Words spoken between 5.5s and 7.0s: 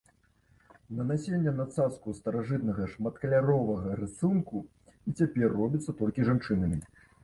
робіцца толькі жанчынамі.